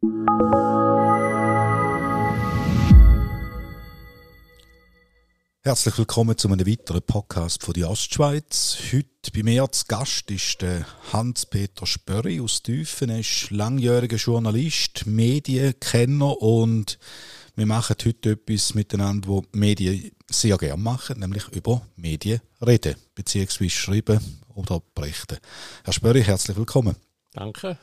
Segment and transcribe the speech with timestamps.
[0.00, 0.14] Herzlich
[5.98, 8.78] willkommen zu einem weiteren Podcast von der Ostschweiz.
[8.92, 10.64] Heute bei mir zu Gast ist
[11.12, 13.10] Hans-Peter Spörri aus Tüfen.
[13.10, 17.00] Er ist langjähriger Journalist, Medienkenner und
[17.56, 23.70] wir machen heute etwas miteinander, wo Medien sehr gerne machen, nämlich über Medien reden, beziehungsweise
[23.70, 24.20] schreiben
[24.54, 25.38] oder berichten.
[25.82, 26.94] Herr Spörri, herzlich willkommen.
[27.32, 27.76] Danke.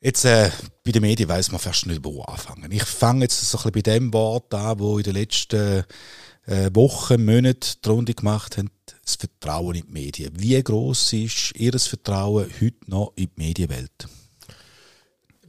[0.00, 0.50] Jetzt, äh,
[0.84, 2.70] bei den Medien weiß man fast nicht, wo anfangen.
[2.70, 5.84] Ich fange jetzt so ein bisschen bei dem Wort an, wo in den letzten
[6.46, 8.70] äh, Wochen, Monaten die Runde gemacht haben,
[9.02, 10.32] das Vertrauen in die Medien.
[10.38, 14.06] Wie groß ist Ihr Vertrauen heute noch in die Medienwelt?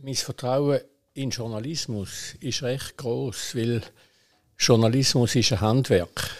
[0.01, 0.79] Mein Vertrauen
[1.13, 3.83] in Journalismus ist recht groß, weil
[4.57, 6.31] Journalismus ist ein Handwerk.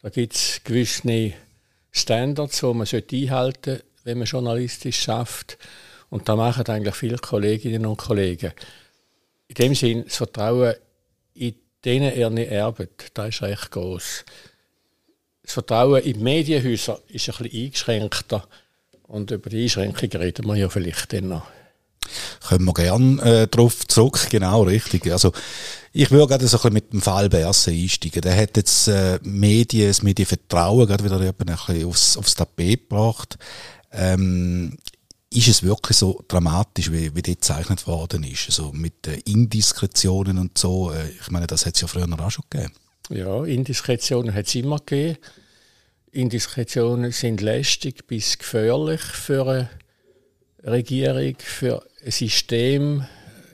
[0.00, 1.34] Da gibt es gewisse
[1.90, 5.58] Standards, die man einhalten sollte, wenn man journalistisch schafft.
[6.14, 8.52] Und da machen eigentlich viele Kolleginnen und Kollegen.
[9.48, 10.74] In dem Sinn, das Vertrauen
[11.34, 14.24] in denen er nicht erbt, das ist recht groß.
[15.42, 18.46] Das Vertrauen in die Medienhäuser ist ein bisschen eingeschränkter.
[19.08, 21.48] Und über die Einschränkungen reden wir ja vielleicht dann noch.
[22.46, 25.10] Können wir gerne äh, darauf zurück, genau, richtig.
[25.10, 25.32] Also,
[25.92, 28.22] ich würde gerade so ein bisschen mit dem Fall Berse einsteigen.
[28.22, 33.36] Der hat jetzt äh, Medien, das Medienvertrauen gerade wieder ein bisschen aufs, aufs Tapet gebracht.
[33.90, 34.76] Ähm,
[35.34, 38.46] ist es wirklich so dramatisch, wie, wie dort gezeichnet worden ist?
[38.46, 40.92] Also mit äh, Indiskretionen und so.
[40.92, 42.72] Äh, ich meine, das hat es ja früher auch schon gegeben.
[43.10, 45.18] Ja, Indiskretionen hat es immer gegeben.
[46.12, 49.68] Indiskretionen sind lästig bis gefährlich für eine
[50.62, 53.04] Regierung, für ein System,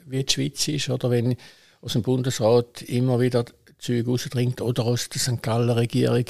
[0.05, 0.89] wie die Schweiz ist.
[0.89, 1.35] Oder wenn
[1.81, 3.45] aus dem Bundesrat immer wieder
[3.79, 5.41] Züge rausdringt oder aus der St.
[5.41, 6.25] Galler Regierung,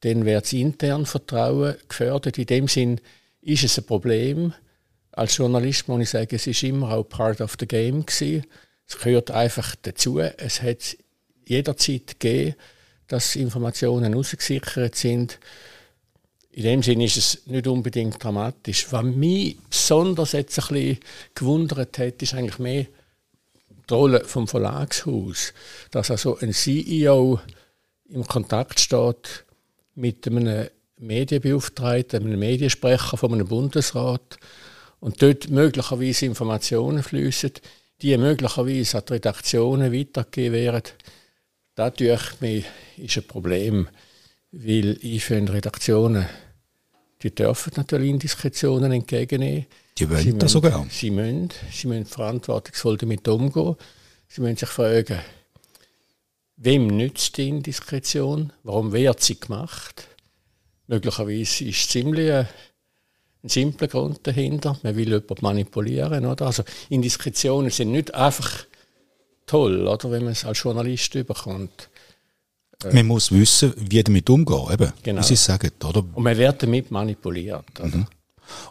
[0.00, 2.38] dann wird das intern Vertrauen gefördert.
[2.38, 3.00] In dem Sinn
[3.42, 4.54] ist es ein Problem.
[5.10, 8.46] Als Journalist muss ich sagen, es ist immer auch part of the game gewesen.
[8.88, 10.20] Es gehört einfach dazu.
[10.20, 10.96] Es hat
[11.46, 12.54] jederzeit gegeben,
[13.08, 15.38] dass Informationen rausgesichert sind.
[16.52, 18.86] In dem Sinne ist es nicht unbedingt dramatisch.
[18.90, 20.98] Was mich besonders jetzt ein bisschen
[21.34, 22.86] gewundert hat, ist eigentlich mehr
[23.88, 25.52] die Rolle vom Verlagshaus.
[25.90, 27.40] Dass also ein CEO
[28.08, 29.44] im Kontakt steht
[29.94, 30.68] mit einem
[31.02, 34.38] Medienbeauftragten, einem Mediensprecher von einem Bundesrat
[35.00, 37.52] und dort möglicherweise Informationen fließen,
[38.00, 40.92] die möglicherweise an die Redaktionen weitergegeben werden,
[41.74, 42.64] das mich
[42.98, 43.88] ist ein Problem,
[44.52, 46.26] weil ich finde, Redaktionen,
[47.22, 49.66] die dürfen natürlich Indiskretionen entgegennehmen.
[49.98, 50.86] Die wollen sie das sogar.
[50.90, 53.76] Sie müssen, sie müssen verantwortungsvoll damit umgehen.
[54.28, 55.18] Sie müssen sich fragen,
[56.56, 58.52] wem nützt die Indiskretion?
[58.62, 60.08] Warum wird sie gemacht?
[60.92, 62.46] Möglicherweise ist es ziemlich ein,
[63.42, 64.78] ein simpler Grund dahinter.
[64.82, 66.26] Man will jemanden manipulieren.
[66.26, 66.44] Oder?
[66.44, 68.66] Also Indiskretionen sind nicht einfach
[69.46, 71.88] toll, oder, wenn man es als Journalist überkommt.
[72.84, 75.22] Äh, man muss wissen, wie damit umgehen, eben, genau.
[75.22, 75.70] wie Sie sagen.
[75.82, 76.04] Oder?
[76.12, 77.64] Und man wird damit manipuliert.
[77.82, 78.06] Mhm.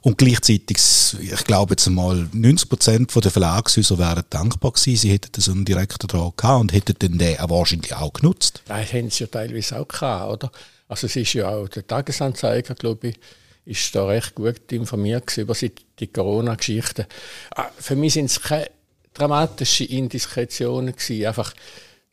[0.01, 0.77] Und gleichzeitig,
[1.19, 5.65] ich glaube jetzt mal, 90 Prozent der Verlagshäuser wären dankbar gewesen, sie hätten so einen
[5.65, 8.61] Direktor dran gehabt und hätten den, den wahrscheinlich auch genutzt.
[8.67, 10.51] Das haben sie ja teilweise auch gehabt, oder?
[10.91, 13.15] Also es ist ja auch der Tagesanzeiger, glaube ich,
[13.63, 17.07] ist da recht gut informiert über die Corona-Geschichte.
[17.55, 18.69] Ah, für mich sind es keine
[19.13, 21.25] dramatischen Indiskretionen gewesen.
[21.25, 21.53] Einfach,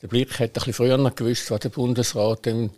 [0.01, 2.71] der Blick hätte ein bisschen früher gewusst, was der Bundesrat dann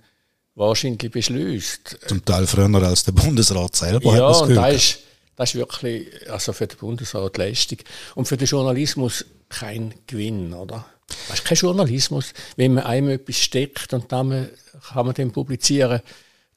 [0.55, 1.99] wahrscheinlich beschließt.
[2.07, 4.17] Zum Teil früher als der Bundesrat selber.
[4.17, 4.99] Ja, und das ist,
[5.37, 7.85] das ist wirklich also für den Bundesrat lästig.
[8.15, 10.87] Und für den Journalismus kein Gewinn, oder?
[11.29, 12.33] Das ist kein Journalismus.
[12.57, 14.49] Wenn man einem etwas steckt und dann
[14.93, 16.01] kann man dann publizieren,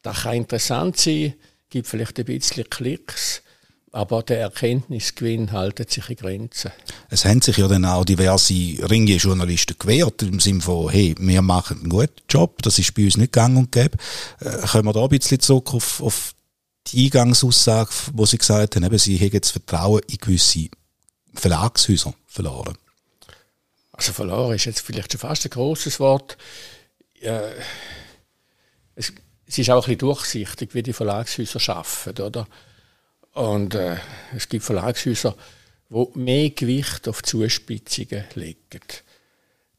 [0.02, 1.34] das kann interessant sein,
[1.70, 3.42] gibt vielleicht ein bisschen Klicks,
[3.92, 6.72] aber der Erkenntnisgewinn haltet sich in Grenzen.
[7.10, 8.54] Es haben sich ja dann auch diverse
[8.90, 13.06] ringe Journalisten gewehrt, im Sinne von, hey, wir machen einen guten Job, das ist bei
[13.06, 13.98] uns nicht gang und gäbe.
[14.40, 16.34] Äh, können wir da ein bisschen zurück auf, auf
[16.88, 20.70] die Eingangsaussage, wo Sie gesagt haben, eben, Sie hätten das Vertrauen in gewisse
[21.34, 22.78] Verlagshäuser verloren?
[23.94, 26.38] Also verloren ist jetzt vielleicht schon fast ein großes Wort.
[27.22, 27.42] Ja,
[28.96, 29.14] es,
[29.48, 32.48] es, ist auch ein durchsichtig, wie die Verlagshäuser arbeiten, oder?
[33.34, 33.98] Und äh,
[34.36, 35.36] es gibt Verlagshäuser,
[35.90, 38.82] die mehr Gewicht auf Zuspitzungen legen.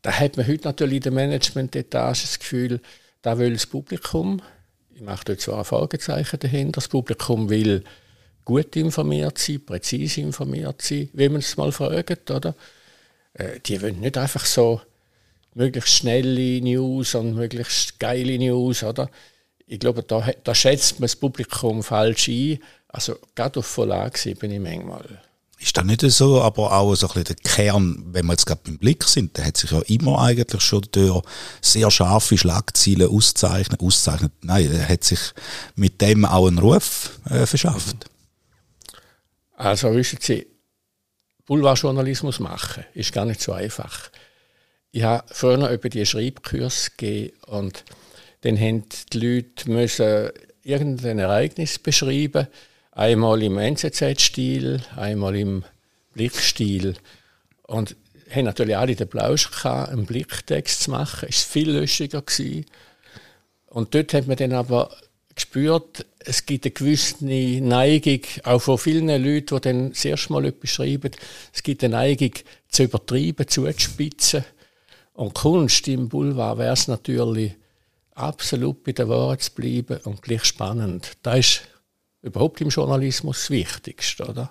[0.02, 2.80] Da hat man heute natürlich in der Management-Etage das Gefühl,
[3.22, 4.42] da will das Publikum,
[4.94, 7.82] ich mache dort zwar ein Fragezeichen dahinter, das Publikum will
[8.44, 12.54] gut informiert sein, präzise informiert sein, wie man es mal fragt, oder?
[13.34, 14.80] Äh, die wollen nicht einfach so
[15.54, 19.10] möglichst schnelle News und möglichst geile News, oder?
[19.66, 22.58] Ich glaube, da, da schätzt man das Publikum falsch ein.
[22.88, 25.22] Also gerade auf Verlagsebene manchmal.
[25.58, 28.60] Ist das nicht so, aber auch so ein bisschen der Kern, wenn wir jetzt gerade
[28.64, 31.22] beim Blick sind, der hat sich ja immer eigentlich schon durch
[31.62, 35.20] sehr scharfe Schlagziele auszeichnet, auszeichnet, nein, er hat sich
[35.74, 37.96] mit dem auch einen Ruf äh, verschafft.
[39.54, 40.46] Also wissen Sie,
[41.46, 44.10] Boulevardjournalismus machen ist gar nicht so einfach.
[44.92, 47.84] Ich habe früher über die Schreibkurs gegeben und
[48.42, 50.30] dann haben die Leute müssen
[50.62, 52.46] irgendein Ereignis beschreiben
[52.96, 55.64] Einmal im NZZ-Stil, einmal im
[56.12, 56.94] Blickstil.
[57.64, 57.96] Und
[58.30, 61.26] haben natürlich alle den Plausch gehabt, einen Blicktext zu machen.
[61.28, 62.22] Es war viel lustiger.
[62.22, 62.66] Gewesen.
[63.66, 64.96] Und dort hat man dann aber
[65.34, 70.46] gespürt, es gibt eine gewisse Neigung, auch von vielen Leuten, die dann das erste Mal
[70.46, 71.10] etwas schreiben,
[71.52, 72.32] es gibt eine Neigung
[72.68, 74.44] zu übertreiben, zuzuspitzen.
[75.14, 77.52] Und Kunst im Boulevard wäre es natürlich,
[78.14, 81.12] absolut bei der Wahrheit zu bleiben und gleich spannend.
[81.22, 81.62] Das ist
[82.22, 84.50] überhaupt im Journalismus das Wichtigste, oder?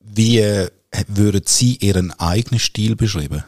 [0.00, 0.70] Wie äh,
[1.08, 3.44] würden Sie Ihren eigenen Stil beschreiben?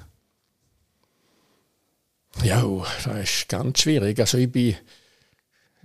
[2.43, 2.65] Ja,
[3.05, 4.19] das ist ganz schwierig.
[4.19, 4.77] Also ich bin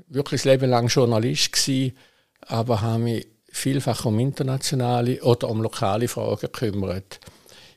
[0.08, 1.98] wirklich das Leben lang Journalist gewesen,
[2.42, 7.20] aber habe mich vielfach um internationale oder um lokale Fragen gekümmert.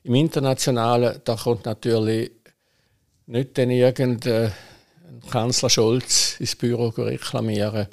[0.03, 2.31] Im Internationalen, da kommt natürlich
[3.27, 4.53] nicht dann irgendein
[5.31, 7.89] Kanzler Scholz ins Büro reklamieren.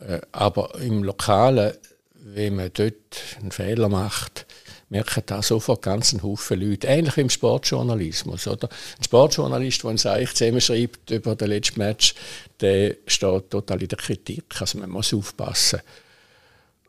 [0.00, 1.74] Äh, aber im Lokalen,
[2.14, 2.94] wenn man dort
[3.40, 4.46] einen Fehler macht,
[4.88, 6.86] merken da sofort ganz einen Haufen Leute.
[6.86, 8.46] Ähnlich wie im Sportjournalismus.
[8.46, 8.68] Oder?
[8.98, 12.14] Ein Sportjournalist, der ein Seich zusammenschreibt über den letzten Match,
[12.60, 14.44] der steht total in der Kritik.
[14.60, 15.80] Also man muss aufpassen.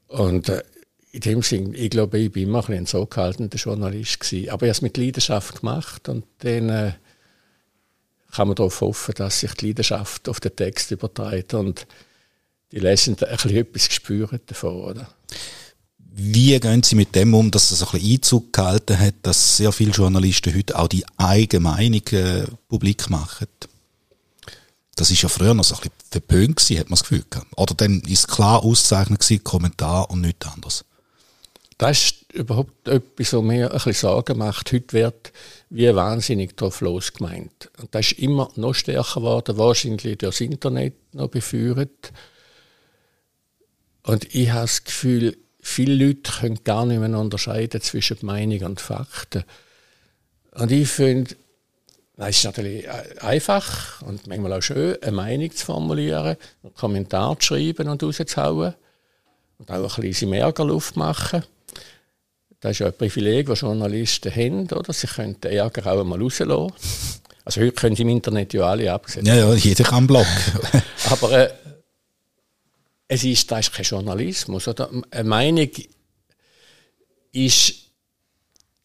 [0.08, 0.64] Und äh,
[1.12, 4.50] in dem Sinn, ich glaube, ich bin immer ein, ein zurückhaltender Journalist gewesen.
[4.50, 6.92] Aber ich habe es mit Leidenschaft gemacht und dann äh,
[8.32, 11.88] kann man darauf hoffen, dass sich die Leidenschaft auf den Text überträgt und
[12.72, 15.10] die Lesenden ein bisschen etwas spüren davon, oder?
[16.20, 19.72] Wie gehen Sie mit dem um, dass es ein bisschen Einzug gehalten hat, dass sehr
[19.72, 23.46] viele Journalisten heute auch die eigene Meinung äh, publik machen?
[24.96, 27.48] Das ist ja früher noch so ein bisschen verpönt gewesen, hat man das Gefühl gehabt.
[27.56, 30.86] Oder dann ist klar auszeichnet gewesen, Kommentar und nichts anderes.
[31.78, 34.74] Das ist überhaupt etwas, was mir ein bisschen Sorgen macht.
[34.74, 35.32] Heute wird
[35.70, 37.70] wie wahnsinnig drauf losgemeint.
[37.78, 42.12] Und das ist immer noch stärker geworden, wahrscheinlich durch das Internet noch beführt.
[44.02, 48.82] Und ich habe das Gefühl, viele Leute können gar nicht mehr unterscheiden zwischen Meinung und
[48.82, 49.44] Fakten.
[50.52, 51.36] Und ich finde,
[52.18, 52.88] es ist natürlich
[53.22, 58.74] einfach und manchmal auch schön, eine Meinung zu formulieren, einen Kommentar zu schreiben und rauszuhauen
[59.60, 61.44] und auch ein bisschen Ärgerluft machen.
[62.60, 64.92] Das ist ja ein Privileg, das Journalisten haben, oder?
[64.94, 66.74] Sie können den Ärger auch einmal rauslassen.
[67.46, 69.28] Also heute können sie im Internet ja alle absetzen.
[69.28, 70.26] Ja, ja, jeder kann Blog.
[71.12, 71.50] Aber äh,
[73.08, 74.68] es ist, das ist kein Journalismus.
[74.68, 74.90] Oder?
[75.12, 75.70] Eine Meinung
[77.32, 77.74] ist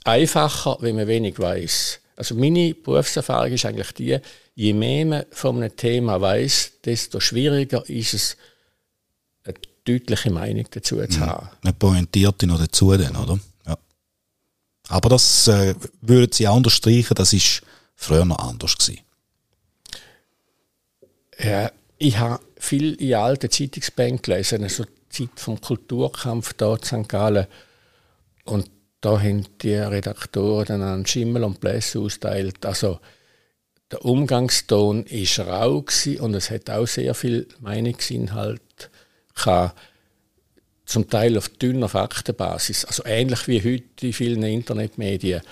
[0.04, 2.00] einfacher, wenn man wenig weiß.
[2.16, 4.18] Also meine Berufserfahrung ist eigentlich die,
[4.54, 8.36] je mehr man von einem Thema weiß, desto schwieriger ist es,
[9.44, 9.54] eine
[9.84, 11.26] deutliche Meinung dazu zu mhm.
[11.26, 11.48] haben.
[11.62, 13.40] Eine pointierte noch dazu dann, oder?
[13.66, 13.78] Ja.
[14.88, 17.62] Aber das äh, würden Sie auch unterstreichen, das ist
[17.96, 19.00] früher noch anders gewesen.
[21.38, 22.40] Ja, ich habe
[22.72, 27.06] viel in alten Zeitungsbänken gelesen, also Zeit vom Kulturkampf da in St.
[27.06, 27.46] Gallen.
[28.44, 28.70] Und
[29.02, 32.64] da haben die Redaktoren dann einen Schimmel und Blässe austeilt.
[32.64, 32.98] Also
[33.90, 35.84] der Umgangston war rau
[36.20, 38.90] und es hat auch sehr viel Meinungsinhalt
[39.34, 39.78] gehabt,
[40.86, 42.86] zum Teil auf dünner Faktenbasis.
[42.86, 45.42] Also ähnlich wie heute in vielen Internetmedien.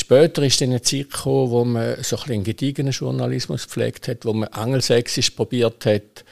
[0.00, 4.24] Später ist dann eine Zeit gekommen, wo man so ein bisschen gediegenen Journalismus gepflegt hat,
[4.24, 6.24] wo man angelsächsisch probiert hat,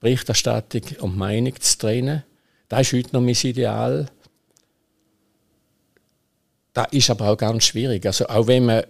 [0.00, 2.24] Berichterstattung und Meinung zu trennen.
[2.68, 4.06] Das ist heute noch mein Ideal.
[6.72, 8.06] Das ist aber auch ganz schwierig.
[8.06, 8.84] Also auch wenn man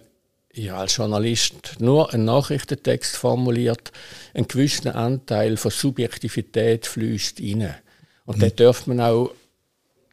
[0.53, 3.91] ja, als Journalist nur einen Nachrichtentext formuliert,
[4.33, 7.75] einen gewissen Anteil von Subjektivität fließt rein.
[8.25, 8.41] Und mhm.
[8.41, 9.31] den darf man auch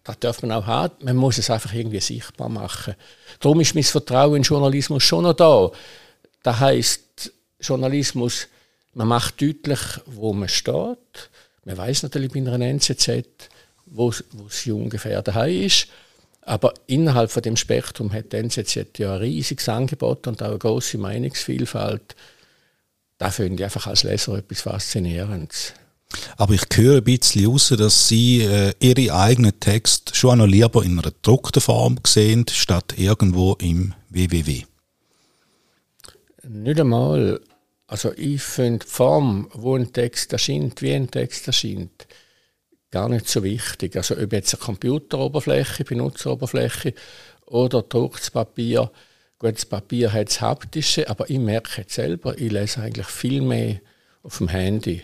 [0.09, 1.05] das darf man auch haben.
[1.05, 2.95] Man muss es einfach irgendwie sichtbar machen.
[3.41, 5.71] Darum ist mein Vertrauen in Journalismus schon noch da.
[6.43, 8.49] Das heißt, Journalismus,
[8.95, 11.31] man macht deutlich, wo man steht.
[11.65, 13.25] Man weiß natürlich bei einer NZZ,
[13.87, 15.89] wo, wo sie ungefähr daheim ist.
[16.43, 20.59] Aber innerhalb von dem Spektrum hat die NZZ ja ein riesiges Angebot und auch eine
[20.59, 22.17] große Meinungsvielfalt.
[23.19, 25.75] Da finde ich einfach als Leser etwas Faszinierendes.
[26.37, 30.83] Aber ich höre ein bisschen raus, dass Sie äh, Ihre eigenen Texte schon noch lieber
[30.85, 34.63] in einer gedruckten Form sehen, statt irgendwo im WWW.
[36.45, 37.41] Nicht einmal.
[37.87, 42.07] Also ich finde die Form, wo ein Text erscheint, wie ein Text erscheint,
[42.91, 43.97] gar nicht so wichtig.
[43.97, 46.95] Also ob jetzt eine Computeroberfläche, Benutzeroberfläche
[47.47, 48.91] oder drucktes Papier.
[49.39, 53.41] Gut, das Papier hat das Haptische, aber ich merke jetzt selber, ich lese eigentlich viel
[53.41, 53.81] mehr
[54.23, 55.03] auf dem Handy.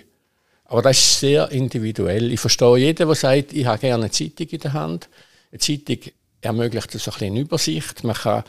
[0.75, 2.33] Aber das ist sehr individuell.
[2.33, 5.09] Ich verstehe jeden, der sagt, ich habe gerne eine Zeitung in der Hand.
[5.53, 5.99] Eine Zeitung
[6.41, 8.03] ermöglicht so ein eine Übersicht.
[8.03, 8.43] Man kann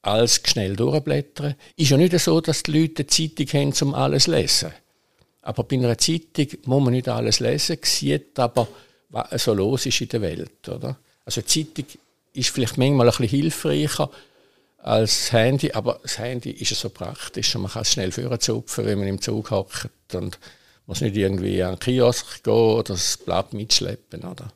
[0.00, 1.56] alles schnell durchblättern.
[1.76, 4.72] Ist ja nicht so, dass die Leute eine Zeitung haben, um alles zu lesen.
[5.42, 8.66] Aber bei einer Zeitung muss man nicht alles lesen, sieht aber,
[9.10, 10.70] was so los ist in der Welt.
[10.70, 10.96] Oder?
[11.26, 11.84] Also eine Zeitung
[12.32, 14.10] ist vielleicht manchmal ein bisschen hilfreicher
[14.78, 18.86] als das Handy, aber das Handy ist so praktisch und man kann es schnell vorzupfen,
[18.86, 20.38] wenn man im Zug hockt und
[20.86, 24.24] muss nicht irgendwie an den Kiosk gehen oder das Blatt mitschleppen.
[24.24, 24.52] Oder?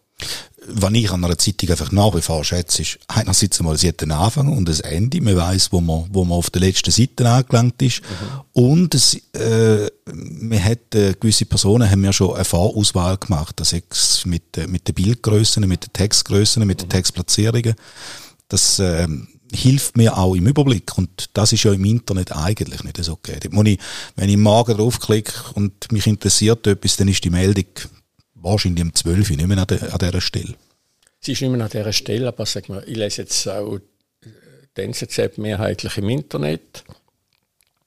[0.66, 4.02] was ich an einer Zeitung einfach nach wie vor schätze, ist einerseits einmal, sie hat
[4.02, 5.21] einen Anfang und ein Ende.
[5.21, 8.00] Man weiß, wo man, wo man auf der letzten Seite angelangt ist.
[8.00, 8.40] Mhm.
[8.52, 13.61] Und es, äh, man hat, äh, gewisse Personen haben ja schon eine Vorauswahl gemacht.
[13.61, 16.93] Das ist mit, äh, mit den Bildgrößen, mit den Textgrößen, mit den mhm.
[16.93, 17.75] Textplatzierungen.
[18.49, 19.07] Das, äh,
[19.53, 20.97] hilft mir auch im Überblick.
[20.97, 23.67] Und das ist ja im Internet eigentlich nicht so gegeben.
[23.67, 23.79] Ich,
[24.17, 27.67] wenn ich morgen draufklicke und mich interessiert etwas, dann ist die Meldung
[28.35, 30.55] wahrscheinlich um 12 Uhr, nicht mehr an, der, an dieser Stelle.
[31.21, 33.79] Sie ist nicht mehr an dieser Stelle, aber sag mal, ich lese jetzt auch
[34.77, 36.85] die NZZ mehrheitlich im Internet.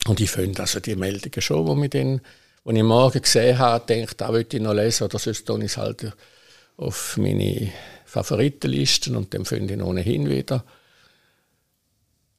[0.07, 2.21] Und ich finde also die Meldungen schon, die, mich dann,
[2.65, 5.65] die ich morgen gesehen habe, denke, da würde ich noch lesen, oder sonst tue ich
[5.65, 6.11] es halt
[6.77, 7.71] auf meine
[8.05, 10.63] Favoritenlisten und dann finde ich ohnehin wieder.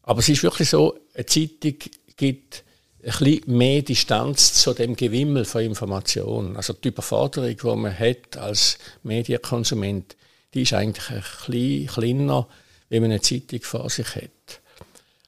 [0.08, 1.74] Aber es ist wirklich so, eine Zeitung
[2.16, 2.64] gibt
[3.04, 6.56] ein bisschen mehr Distanz zu dem Gewimmel von Informationen.
[6.56, 10.16] Also die Überforderung, die man hat als Medienkonsument,
[10.54, 12.48] die ist eigentlich ein bisschen kleiner,
[12.88, 14.62] wenn man eine Zeitung vor sich hat.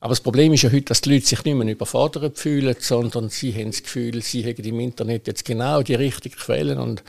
[0.00, 3.28] Aber das Problem ist ja heute, dass die Leute sich nicht mehr überfordert fühlen, sondern
[3.28, 7.02] sie haben das Gefühl, sie haben im Internet jetzt genau die richtigen Quellen und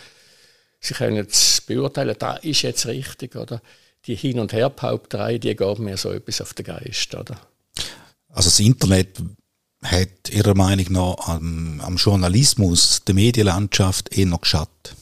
[0.81, 3.61] sie können es beurteilen, da ist jetzt richtig, oder?
[4.07, 7.39] Die Hin- und Herbehaupterei, die geht mir so etwas auf den Geist, oder?
[8.33, 9.21] Also das Internet
[9.83, 14.95] hat Ihrer Meinung nach am, am Journalismus, der Medienlandschaft eher noch geschadet?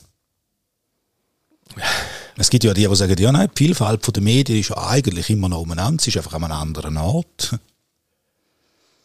[2.37, 5.49] Es gibt ja die, die sagen, ja, nein, die Vielfalt der Medien ist eigentlich immer
[5.49, 7.57] noch umeinander, sie ist einfach an einem anderen Ort.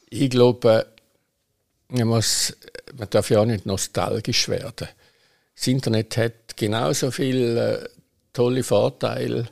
[0.09, 0.87] Ich glaube,
[1.88, 2.57] man, muss,
[2.97, 4.88] man darf ja auch nicht nostalgisch werden.
[5.57, 7.88] Das Internet hat genauso viele äh,
[8.33, 9.49] tolle Vorteile.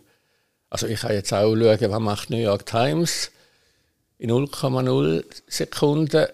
[0.70, 3.32] Also ich kann jetzt auch schauen, was macht New York Times
[4.22, 6.26] in 0,0 Sekunden.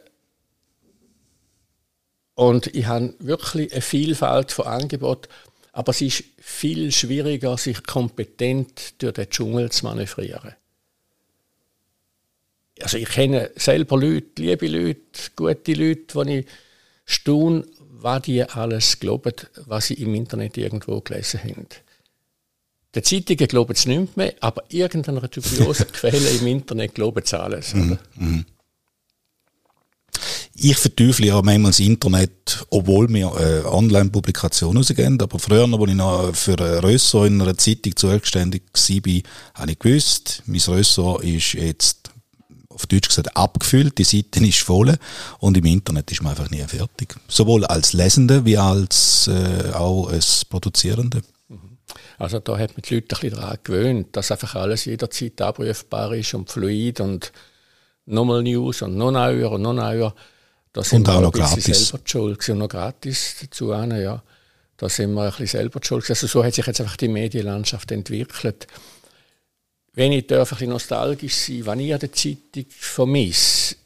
[2.35, 5.28] Und ich habe wirklich eine Vielfalt von Angeboten,
[5.73, 10.54] aber es ist viel schwieriger, sich kompetent durch den Dschungel zu manövrieren.
[12.83, 15.00] Also ich kenne selber Leute, liebe Leute,
[15.35, 16.47] gute Leute, die ich
[17.07, 19.33] staune, was die alles glauben,
[19.64, 21.66] was sie im Internet irgendwo gelesen haben.
[22.95, 27.75] Die Zeitungen glauben es nicht mehr, aber irgendeiner dubiosen Quelle im Internet glauben es alles.
[27.75, 28.45] Mhm, mhm.
[30.61, 35.21] Ich verteufle ja manchmal das Internet, obwohl wir äh, Online-Publikationen rausgeben.
[35.21, 39.23] Aber früher, als ich noch für ein Ressort in einer Zeitung zuständig war,
[39.54, 42.11] habe ich gewusst, mein Ressort ist jetzt
[42.71, 44.97] auf Deutsch gesagt abgefüllt, die Seite ist voll
[45.38, 47.14] und im Internet ist man einfach nie fertig.
[47.28, 51.23] Sowohl als Lesende wie als äh, auch als Produzierende.
[52.18, 56.14] Also da hat man die Leute ein bisschen daran gewöhnt, dass einfach alles jederzeit abrufbar
[56.14, 57.32] ist und fluid und
[58.06, 60.14] nochmal News und noch neuer und noch neuer.
[60.72, 61.88] Da sind und auch noch gratis.
[61.88, 63.72] selber schuld und noch gratis dazu.
[63.72, 64.22] Ja.
[64.76, 66.10] Da sind wir ein bisschen selber schuld.
[66.10, 68.66] Also so hat sich jetzt einfach die Medienlandschaft entwickelt.
[69.92, 73.76] Wenn ich darf, ein bisschen nostalgisch sein, wenn ich an der Zeitung vermisse,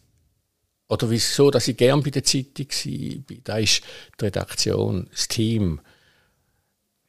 [0.89, 3.83] oder wieso, dass ich gern bei der Zeitung war, da ist
[4.21, 5.81] die Redaktion, das Team,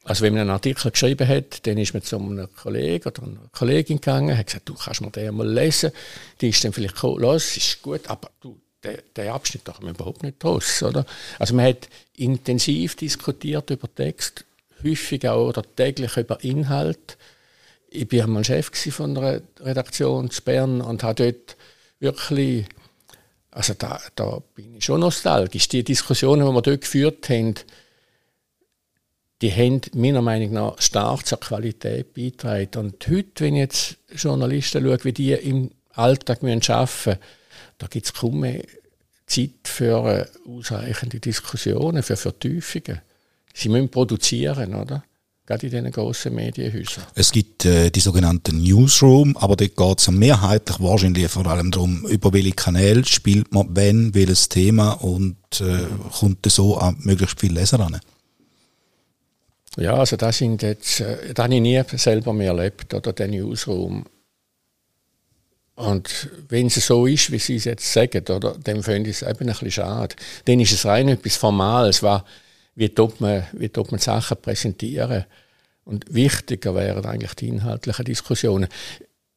[0.04, 3.48] also wenn man einen Artikel geschrieben hat, dann ist man zu einem Kollegen oder einer
[3.52, 5.92] Kollegin gegangen, hat gesagt, du kannst mir den mal lesen.
[6.40, 9.94] Die ist dann vielleicht gekommen, los, ist gut, aber du, der, der Abschnitt da man
[9.94, 11.06] überhaupt nicht raus, oder?
[11.38, 14.44] Also man hat intensiv diskutiert über Text,
[14.82, 17.16] häufig auch oder täglich über Inhalt.
[17.88, 21.56] Ich war einmal Chef von einer Redaktion in Bern und habe dort
[21.98, 22.66] wirklich,
[23.50, 25.68] also da, da bin ich schon nostalgisch.
[25.68, 27.54] Die Diskussionen, die wir dort geführt haben,
[29.42, 32.68] die haben meiner Meinung nach stark zur Qualität beitragen.
[32.76, 37.18] Und heute, wenn ich jetzt Journalisten schaue, wie die im Alltag arbeiten müssen,
[37.78, 38.62] da gibt es kaum mehr
[39.26, 43.00] Zeit für äh, ausreichende Diskussionen, für Vertiefungen.
[43.52, 45.04] Sie müssen produzieren, oder?
[45.46, 47.04] Gerade in diesen grossen Medienhäusern.
[47.14, 52.06] Es gibt äh, die sogenannten Newsroom, aber dort geht es mehrheitlich wahrscheinlich vor allem darum,
[52.06, 55.84] über welche Kanäle spielt man wenn, welches Thema und äh,
[56.18, 58.00] kommt so an möglichst viele Leser ran.
[59.76, 63.32] Ja, also das sind jetzt, äh, das habe ich nie selber mehr erlebt, oder den
[63.32, 64.04] Newsroom.
[65.76, 69.22] Und wenn es so ist, wie Sie es jetzt sagen, oder, dann finde ich es
[69.22, 70.14] eben ein bisschen schade.
[70.44, 72.24] Dann ist es rein etwas Formales, war,
[72.76, 75.24] wie tut man, wie tut man Sachen präsentieren.
[75.84, 78.68] Und wichtiger wären eigentlich die inhaltlichen Diskussionen.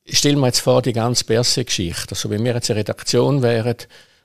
[0.06, 2.12] Stellen wir jetzt vor, die ganze Berse-Geschichte.
[2.12, 3.76] Also, wenn wir jetzt eine Redaktion wären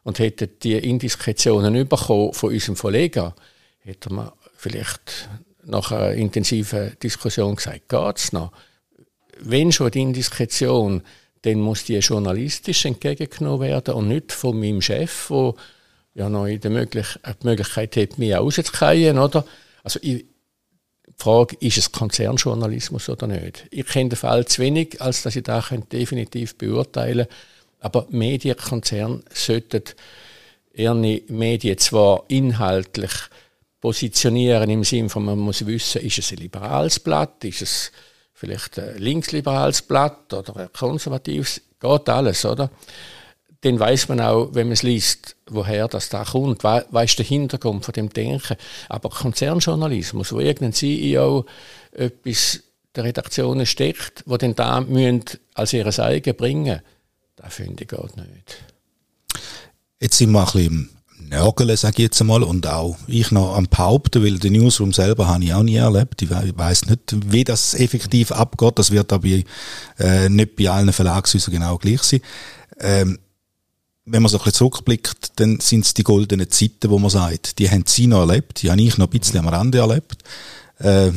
[0.04, 3.34] und hätten die Indiskretionen bekommen von unserem Verleger,
[3.80, 5.28] hätten wir vielleicht
[5.64, 8.52] nach einer intensiven Diskussion gesagt, geht es noch?
[9.40, 11.02] Wenn schon die Indiskretion,
[11.42, 15.54] dann muss die journalistisch entgegengenommen werden und nicht von meinem Chef, der
[16.14, 19.44] ja noch Möglich die Möglichkeit hat, mich rauszukriegen, oder?
[19.82, 20.24] Also ich,
[21.06, 23.66] die Frage, ist es Konzernjournalismus oder nicht?
[23.70, 27.34] Ich kenne den Fall zu wenig, als dass ich da definitiv beurteilen könnte.
[27.80, 29.82] Aber Medienkonzerne sollten
[30.72, 33.12] ihre Medien zwar inhaltlich
[33.82, 37.92] positionieren im Sinne von, man muss wissen, ist es ein liberales Blatt, ist es
[38.32, 42.70] vielleicht ein linksliberales Blatt oder ein konservatives, geht alles, oder?
[43.62, 47.84] Dann weiß man auch, wenn man es liest, woher das da kommt, weiß der Hintergrund
[47.84, 48.56] von dem Denken.
[48.88, 51.44] Aber Konzernjournalismus, wo irgendein CEO
[51.90, 52.60] etwas
[52.94, 54.84] der Redaktionen steckt, wo dann da
[55.54, 56.82] als ihres eigen bringen,
[57.34, 58.64] das finde ich geht nicht.
[60.00, 61.01] Jetzt sind wir ein bisschen
[61.32, 65.28] Nörgeln, sage ich jetzt einmal, und auch ich noch am Behaupten, weil den Newsroom selber
[65.28, 66.20] habe ich auch nie erlebt.
[66.20, 68.78] Ich weiß nicht, wie das effektiv abgeht.
[68.78, 69.28] Das wird aber
[69.98, 72.20] äh, nicht bei allen Verlagshäusern genau gleich sein.
[72.78, 73.18] Ähm,
[74.04, 77.58] wenn man so ein bisschen zurückblickt, dann sind es die goldenen Zeiten, wo man sagt,
[77.58, 80.22] die haben sie noch erlebt, die habe ich noch ein bisschen am Rande erlebt.
[80.78, 81.12] Äh,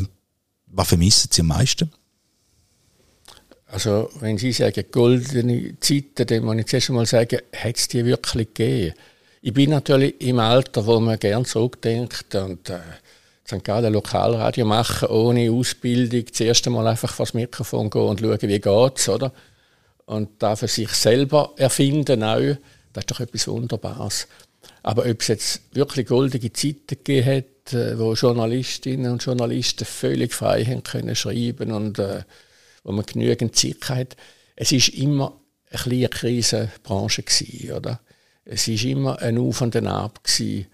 [0.67, 1.91] was vermissen sie am meisten?
[3.67, 8.05] Also, wenn Sie sagen, goldene Zeiten, dann muss ich zuerst einmal sagen, hat es die
[8.05, 8.93] wirklich gegeben?
[9.47, 12.79] Ich bin natürlich im Alter, wo man gern zurückdenkt und äh,
[13.45, 13.63] St.
[13.63, 18.59] Gallen Lokalradio machen, ohne Ausbildung, zuerst einmal einfach vor das Mikrofon gehen und schauen, wie
[18.59, 19.31] geht's, oder?
[20.07, 22.57] Und da für sich selber erfinden auch,
[22.91, 24.27] das ist doch etwas Wunderbares.
[24.81, 30.33] Aber ob es jetzt wirklich goldige Zeiten gegeben hat, äh, wo Journalistinnen und Journalisten völlig
[30.33, 32.23] frei haben können schreiben und äh,
[32.83, 34.17] wo man genügend Zeit hat,
[34.55, 37.99] es ist immer eine kleine Krisenbranche gewesen, oder?
[38.45, 40.23] Es war immer ein Auf und ein Ab.
[40.23, 40.67] Gewesen.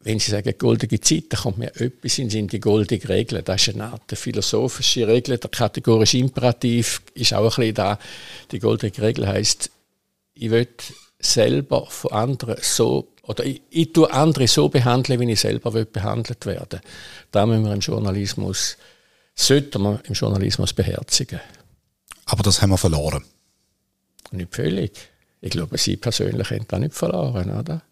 [0.00, 3.42] Wenn Sie sagen goldige Zeit, dann kommt mir etwas in Sinn, die goldige Regel.
[3.42, 5.38] Das ist eine Art philosophische Regel.
[5.38, 7.98] Der kategorische Imperativ ist auch ein bisschen da.
[8.52, 9.70] Die goldige Regel heißt,
[10.34, 10.68] ich will
[11.18, 15.84] selber von anderen so oder ich, ich tue andere so behandeln, wie ich selber will
[15.84, 16.80] behandelt werden.
[17.30, 18.78] Da müssen wir im Journalismus,
[19.34, 21.40] sollte man im Journalismus beherzigen.
[22.24, 23.24] Aber das haben wir verloren.
[24.30, 24.92] Nicht völlig.
[25.40, 27.82] Ich glaube, Sie persönlich haben da nicht verloren, oder?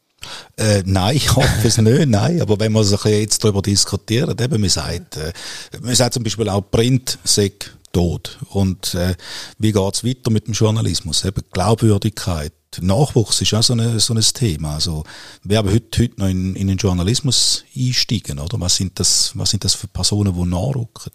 [0.57, 2.41] Äh, nein, ich hoffe es nicht, nein.
[2.41, 5.33] Aber wenn sich jetzt darüber diskutiert, eben, man sagt, äh,
[5.81, 7.53] man sagt zum Beispiel auch Print sei
[7.93, 8.39] tot.
[8.51, 9.15] Und äh,
[9.59, 11.25] wie geht's weiter mit dem Journalismus?
[11.25, 12.53] Eben Glaubwürdigkeit.
[12.81, 14.75] Nachwuchs ist auch so, eine, so ein Thema.
[14.75, 15.05] Also,
[15.43, 18.61] wer aber heute, heute noch in, in den Journalismus einsteigen, oder?
[18.61, 21.13] Was sind das, was sind das für Personen, die nachrücken?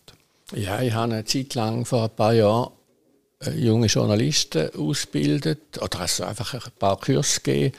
[0.55, 2.71] Ja, ich habe eine Zeit lang, vor ein paar Jahren,
[3.55, 7.75] junge Journalisten ausbildet oder also einfach ein paar Kurse gegeben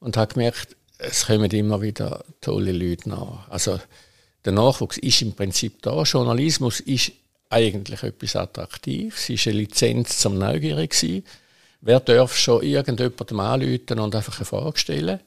[0.00, 3.48] und habe gemerkt, es kommen immer wieder tolle Leute nach.
[3.48, 3.78] Also
[4.44, 6.02] der Nachwuchs ist im Prinzip da.
[6.02, 7.12] Journalismus ist
[7.50, 9.24] eigentlich etwas Attraktives.
[9.24, 11.22] Es ist eine Lizenz zum Neugierig sein.
[11.80, 15.20] Wer darf schon irgendjemandem anrufen und einfach eine Frage stellen?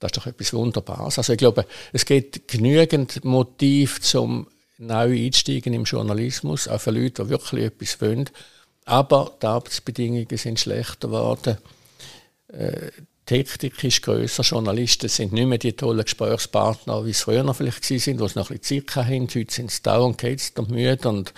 [0.00, 1.18] Das ist doch etwas Wunderbares.
[1.18, 7.24] Also ich glaube, es gibt genügend Motiv zum neu einsteigen im Journalismus, auch für Leute,
[7.24, 8.28] die wirklich etwas wollen.
[8.84, 11.58] Aber die Arbeitsbedingungen sind schlechter geworden.
[12.48, 12.90] Äh,
[13.28, 14.42] die Hektik ist grösser.
[14.42, 18.38] Journalisten sind nicht mehr die tollen Gesprächspartner, wie es früher noch vielleicht waren, wo sie
[18.38, 19.28] noch ein bisschen Zeit hatten.
[19.34, 21.32] Heute sind sie dauernd gehetzt und müde und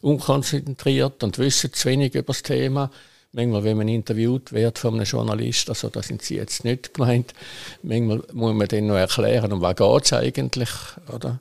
[0.00, 2.90] unkonzentriert und wissen zu wenig über das Thema.
[3.30, 7.34] Manchmal, wenn man interviewt wird von einem Journalist, also da sind Sie jetzt nicht gemeint,
[7.82, 10.70] manchmal muss man dann noch erklären, um was geht es eigentlich,
[11.14, 11.38] oder?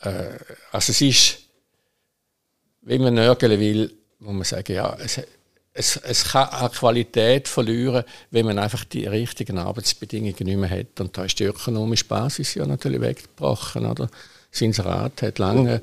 [0.00, 0.38] Äh,
[0.72, 1.38] also es ist,
[2.82, 5.20] wenn man nörgeln will, muss man sagen, ja, es,
[5.74, 11.00] es, es kann an Qualität verlieren, wenn man einfach die richtigen Arbeitsbedingungen nicht mehr hat.
[11.00, 13.86] Und da ist die ökonomische Basis ja natürlich weggebrochen.
[13.86, 14.08] Oder?
[14.50, 15.80] Das Inserat hat lange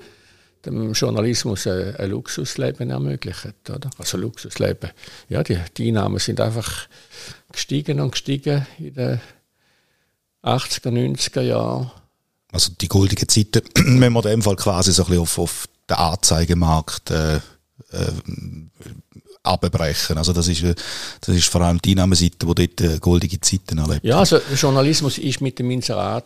[0.66, 3.70] dem Journalismus ein, ein, Luxusleben ermöglicht.
[3.70, 3.90] Oder?
[3.98, 4.92] Also Luxusleben.
[5.28, 6.88] Ja, die, die Einnahmen sind einfach
[7.52, 9.22] gestiegen und gestiegen in den
[10.44, 11.92] 80er, 90er Jahren.
[12.52, 15.66] Also die goldige Zeiten, wenn man in dem Fall quasi so ein bisschen auf, auf
[15.90, 17.40] den Anzeigemarkt äh,
[19.44, 20.18] abbrechen.
[20.18, 20.64] Also das ist,
[21.22, 24.04] das ist vor allem die Einnahmeseite, die dort äh, goldige Zeiten erlebt.
[24.04, 26.26] Ja, also Journalismus ist mit dem Inserat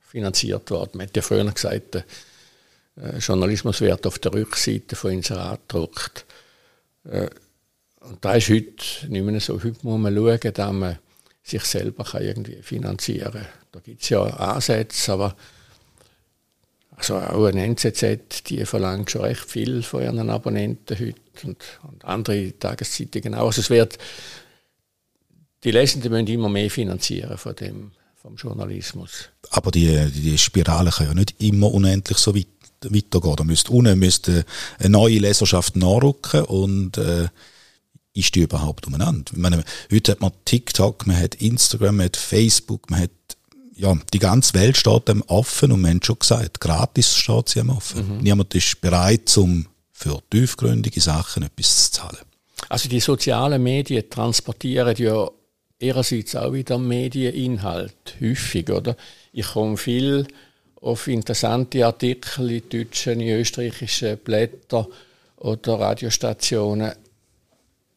[0.00, 0.92] finanziert worden.
[0.94, 2.04] Man hat ja früher gesagt, äh,
[3.18, 6.24] Journalismus wird auf der Rückseite von Inserat gedruckt.
[7.04, 7.28] Äh,
[8.00, 9.62] und da ist heute nicht mehr so.
[9.62, 10.98] Heute muss man schauen, dass man
[11.42, 13.46] sich selber kann irgendwie finanzieren kann.
[13.72, 15.36] Da gibt es ja Ansätze, aber
[17.00, 21.56] also auch ein NZZ, die verlangt schon recht viel von ihren Abonnenten heute und,
[21.88, 23.46] und andere Tageszeitungen auch.
[23.46, 23.98] Also es wird,
[25.64, 29.30] die Lesenden müssen immer mehr finanzieren von dem, vom Journalismus.
[29.50, 32.46] Aber die, die Spirale kann ja nicht immer unendlich so weit,
[32.82, 33.36] weitergehen.
[33.36, 34.44] Da müsste unten müsste
[34.78, 37.28] eine neue Leserschaft nachrücken und äh,
[38.12, 39.32] ist die überhaupt umeinander?
[39.32, 43.10] Ich meine, heute hat man TikTok, man hat Instagram, man hat Facebook, man hat
[43.80, 47.60] ja, die ganze Welt steht dem offen und man hat schon gesagt, gratis steht sie
[47.60, 48.16] am offen.
[48.16, 48.22] Mhm.
[48.22, 52.24] Niemand ist bereit, um für tiefgründige Sachen etwas zu zahlen.
[52.68, 55.28] Also die sozialen Medien transportieren ja
[55.78, 58.96] ihrerseits auch wieder Medieninhalt, häufig, oder?
[59.32, 60.26] Ich komme viel
[60.82, 64.86] auf interessante Artikel in deutschen, in österreichischen Blättern
[65.38, 66.92] oder Radiostationen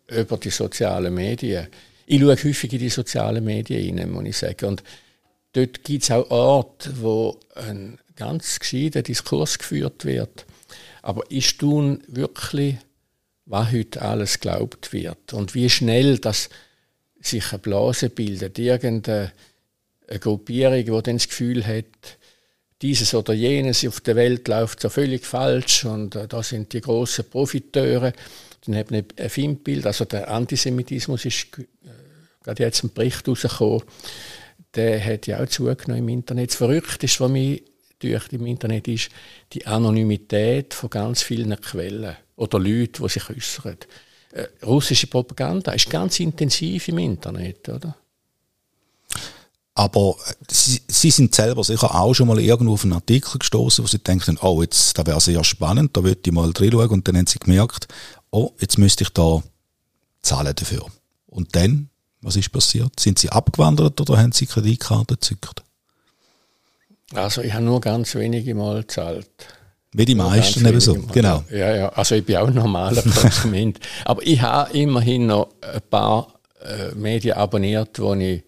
[0.07, 1.67] über die sozialen Medien.
[2.05, 4.65] Ich schaue häufig in die sozialen Medien rein, muss ich sagen.
[4.65, 4.83] Und
[5.53, 10.45] dort gibt es auch Orte, wo ein ganz gescheiter Diskurs geführt wird.
[11.01, 12.77] Aber ist tun wirklich,
[13.45, 16.49] was heute alles geglaubt wird und wie schnell das
[17.19, 19.31] sich eine Blase bildet, irgendeine
[20.19, 22.17] Gruppierung, die dann das Gefühl hat,
[22.81, 26.81] dieses oder jenes auf der Welt läuft so völlig falsch und äh, da sind die
[26.81, 28.11] großen Profiteure.
[28.65, 31.63] Dann hat man ein Filmbild, also der Antisemitismus ist äh,
[32.43, 33.83] gerade jetzt ein Bericht rausgekommen,
[34.75, 36.51] der hat ja auch zugenommen im Internet.
[36.51, 37.63] Das Verrückte ist, was mich
[37.99, 39.09] durch im Internet ist,
[39.53, 43.77] die Anonymität von ganz vielen Quellen oder Leuten, die sich äußern.
[44.31, 47.95] Äh, russische Propaganda ist ganz intensiv im Internet, oder?
[49.75, 53.83] Aber äh, Sie, Sie, sind selber sicher auch schon mal irgendwo auf einen Artikel gestoßen,
[53.83, 56.89] wo Sie denken, oh, jetzt, da wäre sehr spannend, da würde ich mal drin schauen
[56.89, 57.87] und dann haben Sie gemerkt,
[58.31, 59.41] oh, jetzt müsste ich da
[60.21, 60.85] zahlen dafür.
[61.27, 61.89] Und dann,
[62.23, 62.99] was ist passiert?
[62.99, 65.63] Sind Sie abgewandert oder haben Sie Kreditkarte gezückt?
[67.13, 69.29] Also ich habe nur ganz wenige Mal gezahlt.
[69.91, 71.43] Wie die meisten eben so, genau.
[71.51, 73.79] Ja, ja, also ich bin auch ein normaler Konsument.
[74.05, 76.33] Aber ich habe immerhin noch ein paar
[76.63, 78.41] äh, Medien abonniert, wo ich,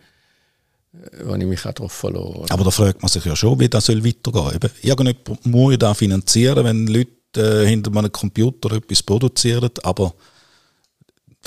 [1.23, 3.85] wo ich mich auch darauf verloren Aber da fragt man sich ja schon, wie das
[3.85, 4.71] soll weitergehen soll.
[4.81, 10.15] Irgendjemand muss ja da finanzieren, wenn Leute äh, hinter einem Computer etwas produzieren, aber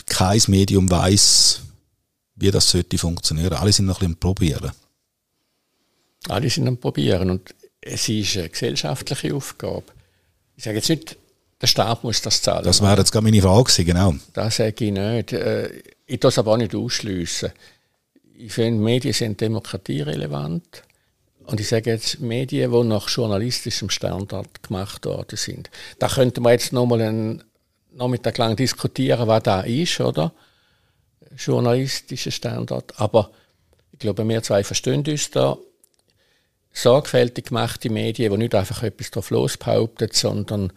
[0.07, 1.63] kein Medium weiß,
[2.39, 3.55] wie das sollte funktionieren.
[3.55, 4.73] Alle sind noch ein bisschen am Probieren.
[6.29, 9.85] Alle sind am Probieren und es ist eine gesellschaftliche Aufgabe.
[10.57, 11.17] Ich sage jetzt nicht,
[11.61, 12.65] der Staat muss das zahlen.
[12.65, 14.15] Das wäre jetzt gerade meine Frage genau.
[14.33, 15.33] Das sage ich nicht.
[15.33, 17.53] Äh, ich das aber auch nicht ausschliessen.
[18.37, 20.83] Ich finde, Medien sind demokratierelevant.
[21.47, 25.71] Und ich sage jetzt, Medien, die nach journalistischem Standard gemacht worden sind.
[25.99, 27.43] Da könnte man jetzt nochmal einen
[27.93, 30.33] Nachmittag lang diskutieren, was da ist, oder?
[31.37, 32.99] Journalistischer Standard.
[33.01, 33.31] Aber
[33.93, 35.57] ich glaube, wir zwei verstehen uns da
[36.73, 40.73] sorgfältig gemachte Medien, die nicht einfach etwas drauf losbehaupten, sondern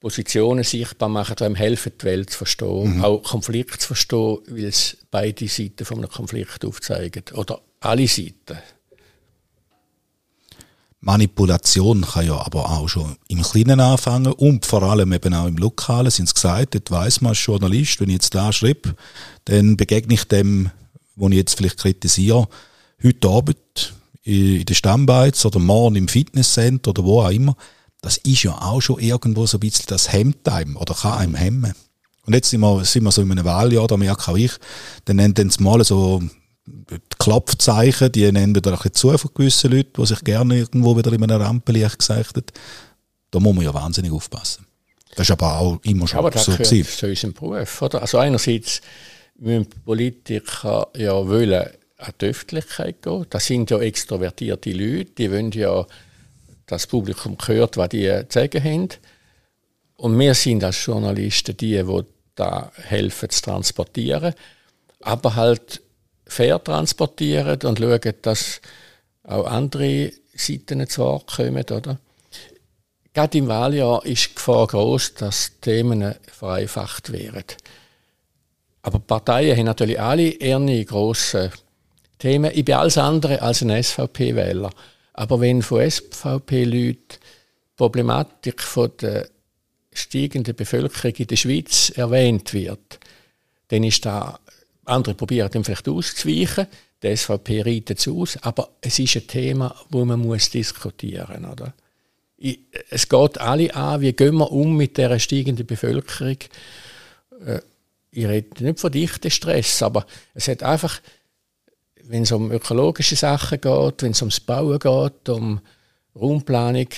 [0.00, 3.04] Positionen sichtbar machen, die einem helfen, die Welt zu verstehen, mhm.
[3.04, 7.24] auch Konflikte zu verstehen, weil es beide Seiten von einem Konflikt aufzeigen.
[7.34, 8.58] Oder alle Seiten.
[11.00, 15.56] Manipulation kann ja aber auch schon im Kleinen anfangen und vor allem eben auch im
[15.56, 18.94] Lokalen, sind es gesagt, dort weiss man als Journalist, wenn ich jetzt da schreibe,
[19.46, 20.70] dann begegne ich dem,
[21.16, 22.48] wo ich jetzt vielleicht kritisiere,
[23.02, 27.56] heute Abend in der Stammbeiz oder morgen im Fitnesscenter oder wo auch immer,
[28.02, 31.34] das ist ja auch schon irgendwo so ein bisschen das hemmt einem oder kann einem
[31.34, 31.72] hemmen.
[32.26, 34.52] Und jetzt sind wir, sind wir so in einem Wahljahr, da merke auch ich,
[35.06, 36.22] dann nennen sie mal so
[37.18, 41.12] Klopfzeichen, die nennen wieder ein bisschen zu von gewissen Leuten, die sich gerne irgendwo wieder
[41.12, 42.52] in einer Rampenlicht gesagt
[43.30, 44.66] Da muss man ja wahnsinnig aufpassen.
[45.14, 46.84] Das ist aber auch immer schon aber das so gewesen.
[46.84, 48.00] zu unserem Beruf, oder?
[48.00, 48.80] Also einerseits
[49.38, 51.66] müssen Politiker ja wollen
[51.98, 53.26] an die Öffentlichkeit gehen.
[53.28, 55.82] Das sind ja extrovertierte Leute, die wollen ja,
[56.66, 58.88] dass das Publikum hört, was die zu sagen haben.
[59.96, 62.02] Und wir sind als Journalisten die, die
[62.34, 64.34] da helfen zu transportieren,
[65.00, 65.82] aber halt
[66.30, 68.60] fair transportieren und schauen, dass
[69.24, 71.98] auch andere Seiten zu Wort kommen, oder?
[73.12, 77.44] Gerade im Wahljahr ist die Gefahr groß, dass Themen vereinfacht werden.
[78.82, 81.50] Aber Parteien haben natürlich alle ihre grossen
[82.18, 82.52] Themen.
[82.54, 84.70] Ich bin alles andere als ein SVP-Wähler.
[85.12, 89.28] Aber wenn von SVP-Leuten die Problematik von der
[89.92, 93.00] steigenden Bevölkerung in der Schweiz erwähnt wird,
[93.68, 94.38] dann ist da
[94.90, 96.66] andere probieren dann vielleicht auszuweichen.
[97.02, 98.36] Die SVP reitet es aus.
[98.42, 102.54] Aber es ist ein Thema, wo man muss diskutieren muss.
[102.90, 106.38] Es geht alle an, wie gehen wir um mit der steigenden Bevölkerung.
[107.44, 107.60] Äh,
[108.10, 111.00] ich rede nicht von dichten Stress, aber es hat einfach,
[112.02, 115.60] wenn es um ökologische Sachen geht, wenn es ums Bauen geht, um
[116.16, 116.88] Raumplanung,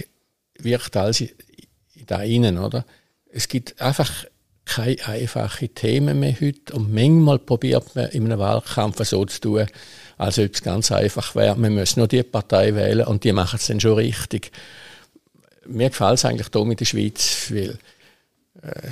[0.58, 1.24] wirkt alles
[2.06, 2.86] da rein, oder?
[3.30, 4.26] Es gibt einfach
[4.74, 9.66] keine einfachen Themen mehr heute und manchmal probiert man in einem Wahlkampf so zu tun,
[10.18, 11.56] als ob es ganz einfach wäre.
[11.56, 14.52] Man muss nur die Partei wählen und die machen es dann schon richtig.
[15.66, 17.78] Mir gefällt es eigentlich hier in der Schweiz, weil
[18.62, 18.90] äh,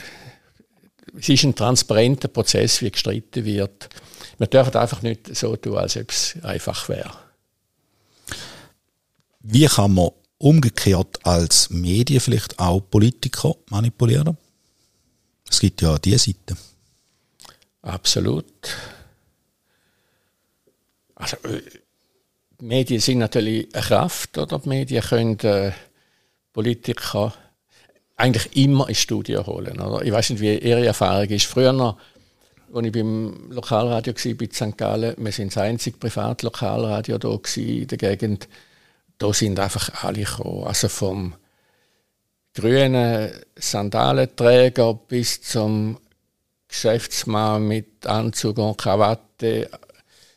[1.19, 3.88] es ist ein transparenter Prozess, wie gestritten wird.
[4.38, 7.12] Wir dürfen einfach nicht so tun, als ob es einfach wäre.
[9.40, 14.37] Wie kann man umgekehrt als Medien vielleicht auch Politiker manipulieren?
[15.51, 16.57] Es gibt ja diese Seite.
[17.83, 18.45] Absolut.
[21.17, 21.61] Also, äh,
[22.61, 24.59] Medien sind natürlich eine Kraft, oder?
[24.59, 25.73] Die Medien können äh,
[26.53, 27.35] Politiker
[28.17, 29.81] eigentlich immer ins Studio holen.
[29.81, 30.05] Oder?
[30.05, 31.47] Ich weiß nicht, wie Ihre Erfahrung ist.
[31.47, 31.99] Früher, noch,
[32.73, 34.79] als ich beim Lokalradio war, bei St.
[34.79, 38.49] Gallen, wir sind das einzige Privatlokalradio da in der Gegend,
[39.19, 40.65] da sind einfach alle gekommen.
[40.65, 41.35] Also vom
[42.61, 45.99] grünen Sandalenträger bis zum
[46.68, 49.68] Geschäftsmann mit Anzug und Krawatte,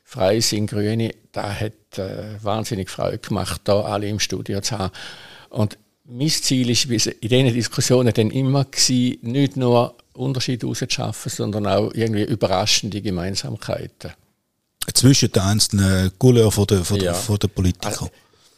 [0.04, 4.94] Freising Grüne, da hat äh, wahnsinnig Freude gemacht, da alle im Studio zu haben.
[5.50, 11.66] Und mein Ziel ist in diesen Diskussionen dann immer gewesen, nicht nur Unterschiede herauszuschaffen, sondern
[11.68, 14.12] auch irgendwie überraschende Gemeinsamkeiten.
[14.94, 17.14] Zwischen den einzelnen Couleur von der, von, ja.
[17.14, 17.88] von der Politiker.
[17.88, 18.10] Also,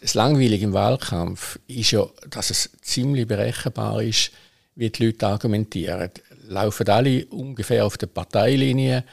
[0.05, 4.31] das Langweilige im Wahlkampf ist ja, dass es ziemlich berechenbar ist,
[4.75, 6.11] wie die Leute argumentieren.
[6.47, 9.03] Laufen alle ungefähr auf der Parteilinie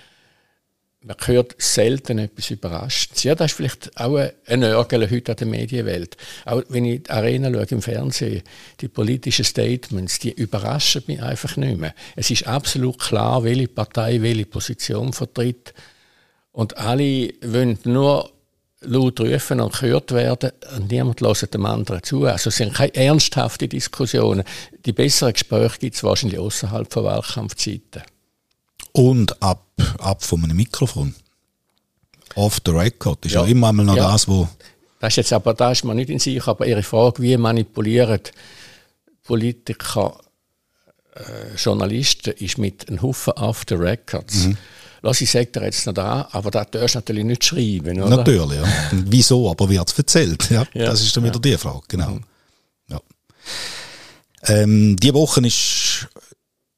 [1.05, 3.25] man hört selten etwas Überraschendes.
[3.25, 6.17] Ja, das ist vielleicht auch ein Nörgel heute an der Medienwelt.
[6.45, 8.43] Auch wenn ich die Arena schaue im Fernsehen,
[8.81, 11.95] die politischen Statements, die überraschen mich einfach nicht mehr.
[12.15, 15.75] Es ist absolut klar, welche Partei welche Position vertritt.
[16.53, 18.31] Und alle wollen nur
[18.85, 22.25] laut rufen und gehört werden und niemand hört dem anderen zu.
[22.25, 24.45] Also es sind keine ernsthaften Diskussionen.
[24.85, 28.03] Die besseren Gespräche gibt es wahrscheinlich außerhalb von Wahlkampfzeiten
[28.93, 29.67] und ab,
[29.99, 31.15] ab von einem Mikrofon.
[32.35, 34.11] Off the record ist ja, ja immer einmal noch ja.
[34.11, 34.49] das, wo.
[35.01, 38.21] Das ist jetzt aber, da ist man nicht in sich, aber Ihre Frage, wie manipulieren
[39.25, 40.19] Politiker,
[41.15, 44.47] äh, Journalisten, ist mit einem Haufen Off the Records.
[44.47, 44.57] Mhm.
[45.03, 48.19] Lass ich sage dir jetzt noch da, aber da darfst du natürlich nicht schreiben, oder?
[48.19, 48.65] Natürlich, ja.
[48.93, 50.49] Wieso, aber wird es erzählt?
[50.51, 52.11] Ja, ja, das ist dann wieder die Frage, genau.
[52.11, 52.25] Mhm.
[52.89, 53.01] Ja.
[54.45, 56.09] Ähm, die Woche ist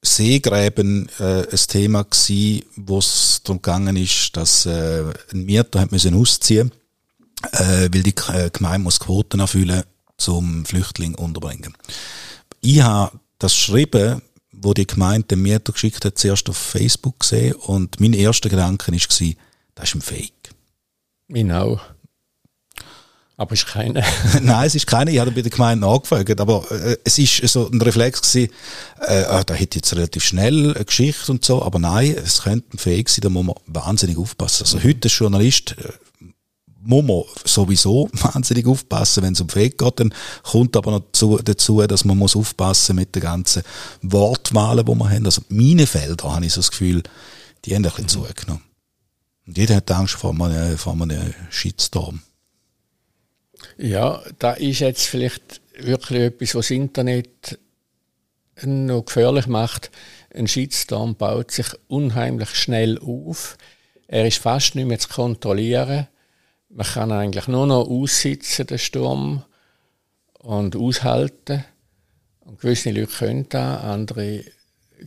[0.01, 5.91] Seegräben äh, ein Thema gewesen, wo es darum gegangen ist, dass äh, ein Mieter hat
[5.91, 6.71] müssen ausziehen
[7.51, 9.83] äh, weil die äh, Gemeinde muss Quoten erfüllen
[10.17, 11.75] zum Flüchtling unterbringen.
[12.61, 14.21] Ich habe das Schreiben,
[14.65, 18.97] wo die Gemeinde Mieter geschickt hat, zuerst auf Facebook gesehen und mein erster Gedanke war,
[19.75, 20.51] das ist ein Fake.
[21.27, 21.79] Mein auch.
[23.37, 24.01] Aber es ist keine.
[24.41, 25.11] Nein, es ist keine.
[25.11, 26.39] Ich habe bei der Gemeinde angefragt.
[26.39, 28.53] Aber äh, es ist so ein Reflex gewesen,
[29.01, 31.61] äh, ah, da hätte jetzt relativ schnell eine Geschichte und so.
[31.61, 34.63] Aber nein, es könnte ein Fake sein, da muss man wahnsinnig aufpassen.
[34.63, 35.91] Also heute als Journalist äh,
[36.85, 39.99] muss man sowieso wahnsinnig aufpassen, wenn es um Fake geht.
[39.99, 43.63] Dann kommt aber noch dazu, dazu dass man muss aufpassen mit den ganzen
[44.01, 45.25] Wortwahlen, die wir haben.
[45.25, 47.03] Also meine Felder, habe ich so das Gefühl,
[47.65, 48.27] die haben ein bisschen mhm.
[48.27, 48.63] zugenommen.
[49.47, 52.21] Und jeder hat Angst vor einem, vor einem Shitstorm.
[53.77, 57.59] Ja, da ist jetzt vielleicht wirklich etwas, was das Internet
[58.63, 59.91] noch gefährlich macht.
[60.33, 63.57] Ein Shitstorm baut sich unheimlich schnell auf.
[64.07, 66.07] Er ist fast nicht mehr zu kontrollieren.
[66.75, 69.43] Man kann eigentlich nur noch aussitzen, den Sturm,
[70.45, 71.65] und aushalten.
[72.41, 74.43] Und gewisse Leute können das, andere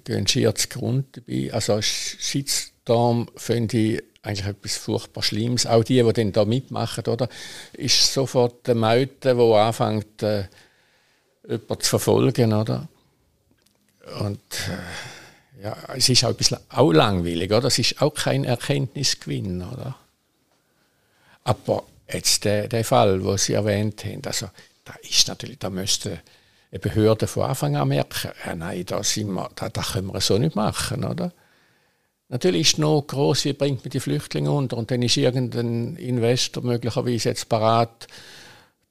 [0.04, 1.52] gehen schier zu Grund dabei.
[1.52, 5.66] Also Shitstorm finde ich eigentlich etwas furchtbar Schlimmes.
[5.66, 7.28] Auch die, die dann da mitmachen, oder,
[7.72, 10.44] ist sofort der Meute, der anfängt, äh,
[11.46, 12.88] jemanden zu verfolgen, oder?
[14.20, 14.40] Und
[15.58, 17.68] äh, ja, es ist auch ein bisschen auch langweilig, oder?
[17.68, 19.96] Es ist auch kein Erkenntnisgewinn, oder?
[21.48, 24.50] Aber jetzt der, der Fall, wo Sie erwähnt haben, also
[24.84, 26.20] da ist natürlich, da müsste
[26.70, 30.20] eine Behörde von Anfang an merken, ja, nein, da, sind wir, da, da können wir
[30.20, 31.32] so nicht machen, oder?
[32.28, 36.62] Natürlich ist noch groß, wie bringt man die Flüchtlinge unter und dann ist irgendein Investor
[36.62, 38.08] möglicherweise jetzt parat,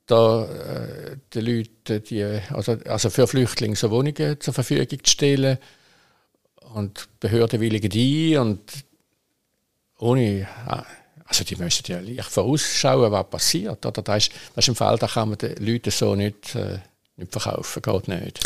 [0.07, 5.59] da äh, den Leuten die, also, also für Flüchtlinge so Wohnungen zur Verfügung zu stellen
[6.73, 8.61] und Behörden willigen die und
[9.99, 10.47] ohne,
[11.27, 13.85] also die müssen ja leicht vorausschauen, was passiert.
[13.85, 14.01] Oder?
[14.01, 16.79] Das, ist, das ist ein Fall, da kann man den Leuten so nicht, äh,
[17.17, 18.39] nicht verkaufen, geht nicht.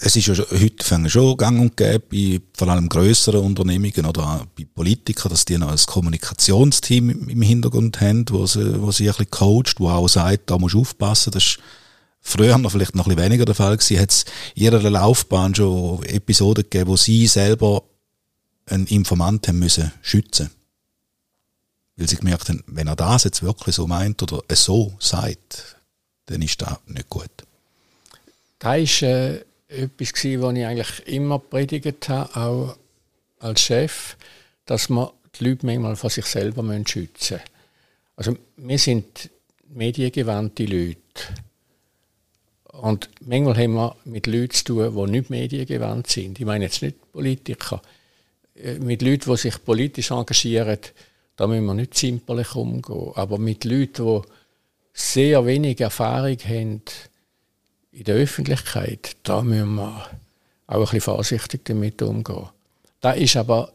[0.00, 4.66] Es ist ja heute schon gang und gäbe bei vor allem größeren Unternehmungen oder bei
[4.66, 9.30] Politikern, dass die noch ein Kommunikationsteam im Hintergrund haben, wo sie, wo sie ein bisschen
[9.30, 11.58] coacht, wo auch sagt, da musst du aufpassen, das ist
[12.20, 15.54] früher noch vielleicht noch ein bisschen weniger der Fall gewesen, hat es in ihrer Laufbahn
[15.54, 17.84] schon Episoden gegeben, wo sie selber
[18.66, 20.50] einen Informant haben müssen schützen.
[22.00, 25.76] Weil sie gemerkt haben, wenn er das jetzt wirklich so meint oder so sagt,
[26.26, 27.28] dann ist das nicht gut.
[28.58, 32.76] Das war äh, etwas, was ich eigentlich immer predigt habe, auch
[33.40, 34.16] als Chef,
[34.64, 37.40] dass man die Leute manchmal von sich selber schützen müssen.
[38.16, 39.28] Also wir sind
[39.68, 40.96] mediengewandte Leute.
[42.64, 46.40] Und manchmal haben wir mit Leuten zu tun, die nicht mediengewandt sind.
[46.40, 47.82] Ich meine jetzt nicht Politiker.
[48.54, 50.78] Äh, mit Leuten, die sich politisch engagieren,
[51.40, 53.12] da müssen wir nicht zimperlich umgehen.
[53.14, 54.28] Aber mit Leuten, die
[54.92, 56.82] sehr wenig Erfahrung haben
[57.92, 60.06] in der Öffentlichkeit, da müssen wir
[60.66, 62.50] auch ein bisschen vorsichtig damit umgehen.
[63.00, 63.72] Das ist aber,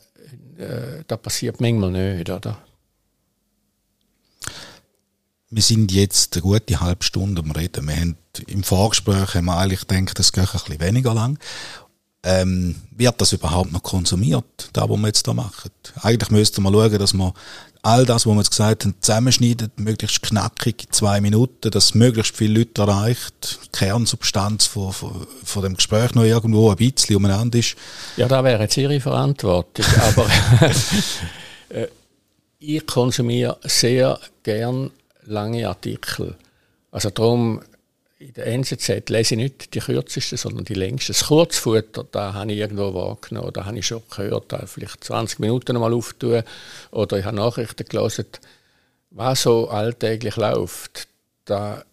[0.60, 2.60] äh, das passiert manchmal nicht, oder?
[5.50, 7.88] Wir sind jetzt eine gute halbe Stunde am Reden.
[7.88, 11.40] Wir haben im Vorgespräch haben wir eigentlich gedacht, das geht ein bisschen weniger lang.
[12.28, 15.70] Ähm, wird das überhaupt noch konsumiert, da was wir jetzt da machen?
[16.02, 17.34] Eigentlich müsste man schauen, dass man
[17.84, 22.60] all das, was wir jetzt gesagt haben, zusammenschneidet, möglichst knackig, zwei Minuten, dass möglichst viele
[22.60, 27.76] Leute erreicht, die Kernsubstanz von, von, von dem Gespräch noch irgendwo ein bisschen umeinander ist.
[28.18, 30.28] Ja, da wäre jetzt Ihre Verantwortung, aber
[31.70, 31.88] äh,
[32.58, 34.90] ich konsumiere sehr gern
[35.26, 36.36] lange Artikel.
[36.92, 37.62] Also darum
[38.26, 41.14] in der NZZ lese ich nicht die kürzesten, sondern die längsten.
[41.14, 45.40] Das Kurzfutter, da habe ich irgendwo wahrgenommen, da habe ich schon gehört, da vielleicht 20
[45.40, 46.44] Minuten mal auftun
[46.92, 48.26] oder ich habe Nachrichten gelesen,
[49.12, 51.08] was so alltäglich läuft,
[51.46, 51.86] da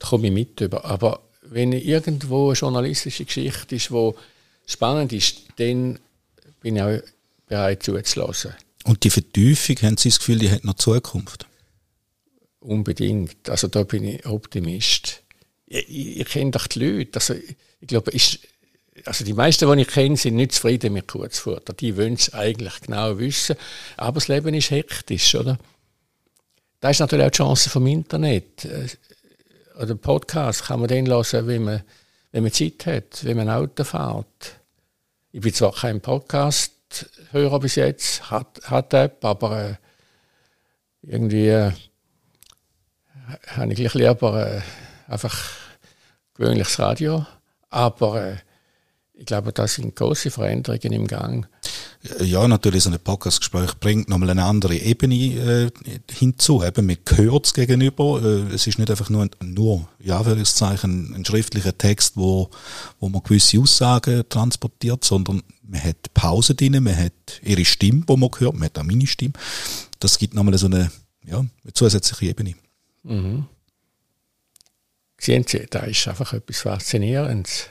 [0.00, 0.84] komme ich mit über.
[0.84, 4.14] Aber wenn irgendwo eine journalistische Geschichte ist, die
[4.66, 6.00] spannend ist, dann
[6.60, 7.00] bin ich auch
[7.46, 8.54] bereit zuzulassen.
[8.84, 11.46] Und die Vertiefung, haben Sie das Gefühl, die hat noch Zukunft?
[12.60, 13.48] Unbedingt.
[13.48, 15.23] Also da bin ich Optimist
[15.66, 17.10] ich, ich kenne doch die Leute.
[17.14, 18.40] Also, ich glaube, ich,
[19.04, 21.72] also die meisten, die ich kenne, sind nicht zufrieden mit Kurzfutter.
[21.72, 23.56] Die wollen es eigentlich genau wissen.
[23.96, 25.58] Aber das Leben ist hektisch, oder?
[26.80, 28.64] Da ist natürlich auch die Chance vom Internet.
[28.64, 28.88] Äh,
[29.80, 31.82] oder Podcast kann man den hören, wenn man,
[32.30, 34.60] wenn man Zeit hat, wenn man Auto fährt.
[35.32, 39.74] Ich bin zwar kein Podcast-Hörer bis jetzt, hat, hat App, aber äh,
[41.02, 41.72] irgendwie äh,
[43.48, 44.60] habe ich lieber äh,
[45.06, 45.50] einfach
[46.34, 47.26] gewöhnliches Radio.
[47.70, 48.36] Aber äh,
[49.14, 51.46] ich glaube, da sind große Veränderungen im Gang.
[52.20, 55.70] Ja, natürlich, so ein Podcast-Gespräch bringt nochmal eine andere Ebene äh,
[56.10, 56.62] hinzu.
[56.62, 58.20] Eben, man hört es gegenüber.
[58.22, 62.50] Äh, es ist nicht einfach nur, ein, nur ja, ein, ein schriftlicher Text, wo,
[63.00, 68.16] wo man gewisse Aussagen transportiert, sondern man hat Pause drin, man hat ihre Stimme, die
[68.16, 69.32] man hört, man hat auch meine Stimme.
[69.98, 70.90] Das gibt nochmal so eine,
[71.24, 72.54] ja, eine zusätzliche Ebene.
[73.04, 73.46] Mhm.
[75.24, 77.68] Sehen Sie, da ist einfach etwas Faszinierendes.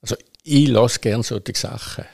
[0.00, 0.14] Also
[0.44, 2.04] ich lasse gerne solche Sachen.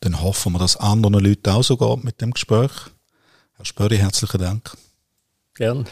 [0.00, 2.72] Dann hoffen wir, dass anderen Leuten auch so geht mit dem Gespräch.
[3.54, 4.76] Herr Spöri, herzlichen Dank.
[5.54, 5.86] Gern.